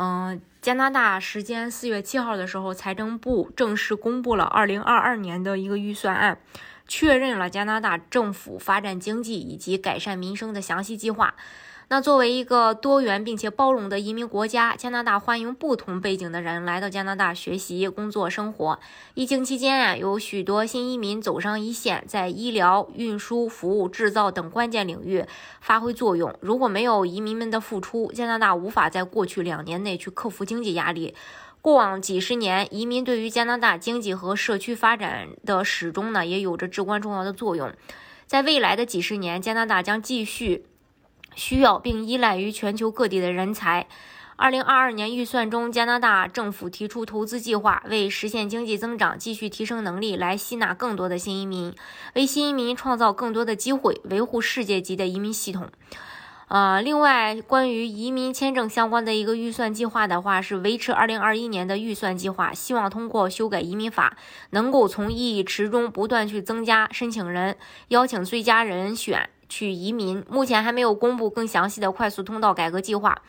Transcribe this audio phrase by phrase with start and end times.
[0.00, 6.38] 嗯，加拿大时间四月七号的时候，财政部正式公布了二零二二年的一个预算案，
[6.86, 11.34] 确认了加拿大政府发展经济以及改善民生的详细计划。
[11.90, 18.78] 那作为一个多元并且包容的移民国家，加拿大欢迎不同背景的人来到加拿大学习、工作、生活。
[19.14, 25.24] 疫情期间啊，有许多新移民走上一线，在医疗、运输、服务、制造等关键领域
[25.62, 26.38] 发挥作用。
[26.42, 31.14] 如果没有移民们的付出，加拿大无法在过去两年内去克服经济压力。
[31.62, 37.72] 过往几十年，移民对于加拿大经济和社区发展的始终呢，也有着至关重要的作用。
[38.26, 40.66] 在未来的几十年，加拿大将继续。
[41.34, 43.86] 需要并依赖于全球各地的人才。
[44.36, 51.74] 二零二二年预算中，加拿大政府提出投资计划，为实现经济增长、继续提升能力，来吸纳更多的新移民，
[52.14, 55.68] 为新移民创造更多的机会，维护世界级的移民系统。
[56.46, 64.16] 呃，另外，关于移民签证相关的一个预算计划的话，是维持二零二一年的预算计划，希望通过修改移民法，
[64.50, 67.56] 能够从意义池中不断去增加申请人，
[67.88, 69.28] 邀请最佳人选。
[69.48, 73.22] 去移民，目前还没有公布更详细的快速通道改革计划。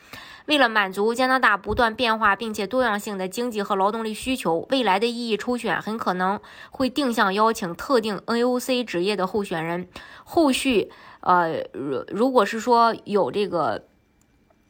[0.45, 6.39] 为了满足加拿大不断变化并且多样性的经济和劳动力需求，未来的意义抽选很可能
[6.71, 9.87] 会定向邀请特定 NOC 职业的候选人。
[10.23, 13.83] 后续，呃，如如果是说有这个，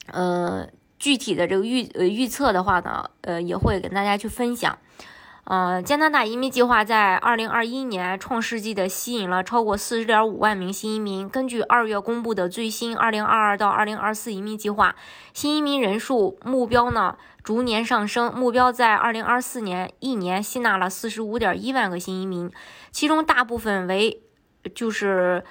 [0.07, 4.77] 呃，具体的这个预呃预测的话呢，呃，也会跟大家去分享。
[5.49, 11.27] 呃，加拿大移民计划在二零二一年创世纪的吸引了超过四十点五万名新移民。
[11.27, 14.95] 根据二月公布的最新二零二二到二零二四移民计划，
[15.33, 22.51] 新移民人数目标呢逐年上升，目标在二零二四年一年吸纳了四十五点一万个新移民，
[22.91, 24.21] 其中大部分为
[24.75, 25.43] 就是。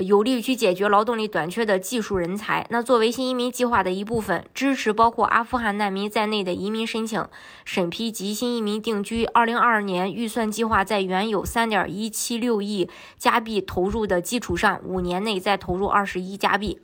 [0.00, 2.66] 有利于去解决劳动力短缺的技术人才。
[2.70, 7.26] 那作为新移民计划的一部分，支持包括阿富汗难民在内的移民申请
[7.64, 9.24] 审批及新移民定居。
[9.26, 16.80] 二零二二年预算计划在原有三点一七六亿加币投入的基础上，五年内再投入二十亿加币。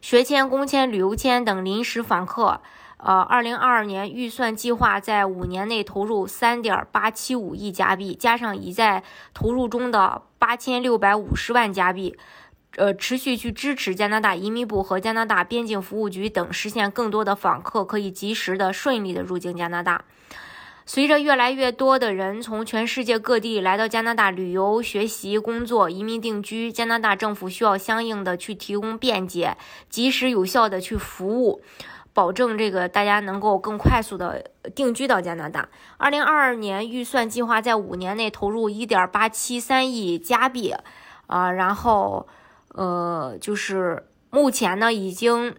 [0.00, 2.60] 学签、工签、旅游签等临时访客。
[2.98, 9.02] 呃，二零二二年预算计划在五年内投入三点八七五亿加币，加上已在
[9.34, 12.16] 投入中的八千六百五十万加币，
[12.76, 20.04] 呃，持续去支持加拿大移民部和加拿大边境服务局等，实现更多的访客可以及时的、顺利的入境加拿大。
[20.88, 29.56] 随着越来越多的人从全世界各地来到加拿大旅游、学习、工作、移民定居，加拿大政府需要相应的去提供便捷、
[29.90, 31.60] 及时、有效的去服务。
[32.16, 34.42] 保证这个大家能够更快速的
[34.74, 35.68] 定居到加拿大。
[35.98, 40.74] 二零二二年预算计划在五年内投入一点八七三亿加币，
[41.26, 42.26] 啊，然后
[42.72, 45.54] 呃，就是目前呢已经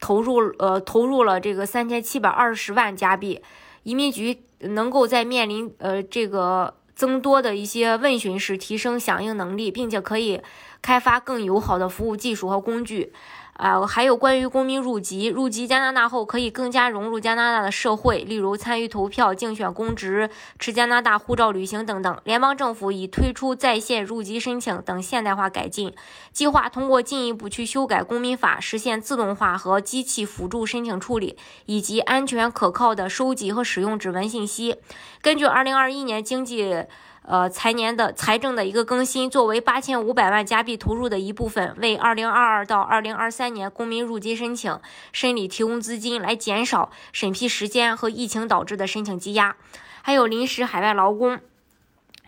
[0.00, 3.40] 投入呃投入了这个三千七百二十万加币。
[3.84, 10.42] 移民局能够在面临呃这个增多的一些问询时提升响应能力，并且可以
[10.82, 13.12] 开发更友好的服务技术和工具。
[13.54, 20.28] 啊，还有关于公民入籍，入籍加拿大后可以更加融入加拿大的社会，例如参与投票、竞选公职、
[20.58, 22.20] 持加拿大护照旅行等等。
[22.24, 25.94] 联邦政府已推出在线入籍申请等现代化改进
[26.32, 34.78] 计划，通过进一步去修改公民法，实现自动化和机器辅助申请处理，以及安全可靠的收集和使用指纹信息。
[35.22, 36.84] 根据二零二一年经济。
[37.26, 44.78] 呃，财年的财政的一个更新，作为八千五百万加币投入的一部分，为二零二二到二零二三年公民入籍申请
[45.10, 49.56] 审理提供资金，来减少审批时间和疫情导致的申请积压。
[50.02, 51.40] 还有临时海外劳工，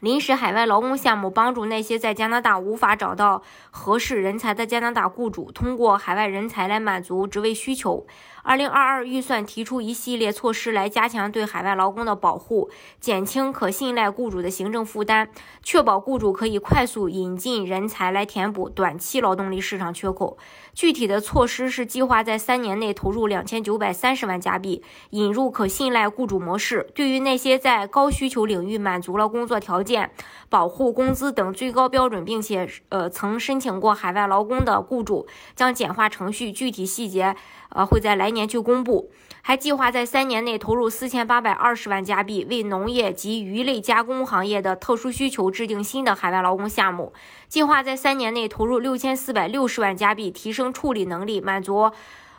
[0.07, 3.43] 临时海外劳工项目帮助那些在加拿大无法找到
[3.73, 8.07] 合适人才的加拿大雇主，通过海外人才来满足职位需求。
[8.45, 12.71] 二零二二预算提出一系列措施来加强对海外劳工的保护，
[13.01, 15.29] 减轻可信赖雇主的行政负担，
[15.65, 20.39] 确保雇主可以快速引进人才来填补短期劳动力市场缺口。
[20.73, 26.89] 具体的措施是计划在三年内投入两千九百三十万加币，引入可信赖雇主模式。
[26.95, 29.96] 对于那些在高需求领域满足了工作条件。
[29.97, 30.11] 件、
[30.51, 37.35] 保护、工资等最高标准，并且呃曾申请过海外劳工的雇主，将简化程序，具体细节
[37.71, 39.11] 呃会在来年去公布。
[39.43, 47.13] 还计划在三年内投入四千八百二十万加币，为农业及鱼类加工行业的特殊需求制定新的海外劳工项目。
[47.49, 51.93] 计划在三年内投入六千四百六十万加币，提升处理能力，满足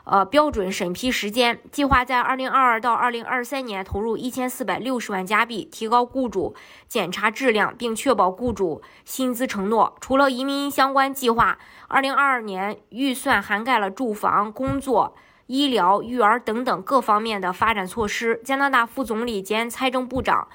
[0.09, 1.59] 呃标准审批时间。
[1.71, 6.55] 计划在二零二二到二零二三年投入一千四百六十万加币，提高雇主
[6.87, 9.95] 检查质量，并确保雇主薪资承诺。
[10.01, 11.57] 除了移民相关计划，
[11.87, 15.15] 二零二二年预算涵盖了住房、工作。
[15.47, 18.41] 医疗、育儿等等各方面的发展措施。
[18.43, 20.45] 加拿大副总理兼财政部长，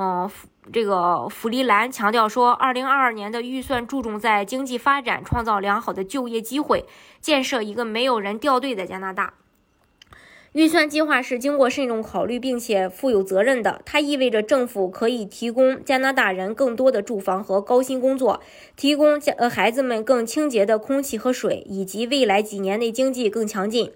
[0.00, 0.30] 嗯，
[0.72, 6.84] 这个弗里兰强调说，二零二二年的预算注重在经济发展、创造良好的就业机会、
[7.20, 9.34] 建设一个没有人掉队的加拿大。
[10.52, 18.40] 预算计划是经过慎重考虑并且负有责任的，它意味着政府可以提供加拿大人更多的住房和高薪工作，
[18.76, 23.92] 提供家呃孩子们更清洁的空气和水，以及未来几年内经济更强劲。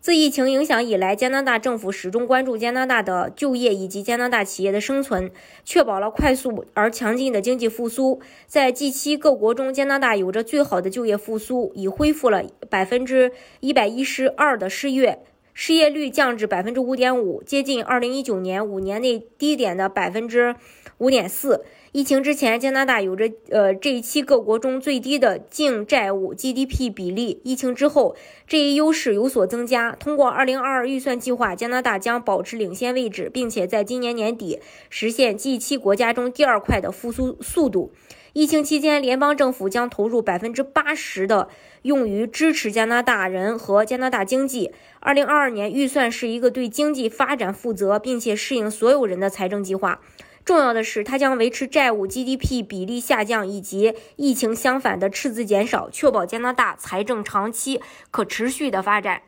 [0.00, 5.30] 自疫情影响以来，加拿大政府始终关注加拿大的就业以及加拿大企业的生存，
[5.64, 8.20] 确保了快速而强劲的经济复苏。
[8.46, 15.18] 在 G7 各国中，加拿大有着最好的就业复苏，已恢复了百分之一百一十二的失业，
[15.60, 20.54] 失业率降至百分之五点五，接近二零一九年五年内低点的百分之
[20.98, 21.64] 五点四。
[21.90, 27.40] 疫情之前，加拿大有着呃这一期各国中最低的净债务 GDP 比例。
[27.42, 28.14] 疫情之后，
[28.46, 29.96] 这一优势有所增加。
[29.98, 37.90] 通过二零二二预算计划，加拿大将保持领先位置，并且在今年年底实现 G 七国家中第二快的复苏速度。
[38.34, 41.48] 疫情期间，联邦政府将投入百分之八十的
[41.82, 44.72] 用于支持加拿大人和加拿大经济。
[45.00, 50.00] 2022年预算是一个对经济发展负责并且适应所有人的财政计划。
[50.44, 57.80] 重要的是，它将维持债务 GDP 比例下降以及疫情相反的赤字减少，确保加拿大财政长期
[58.10, 59.22] 可持续的发展。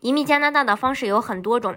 [0.00, 1.76] 移民加拿大的方式有很多种。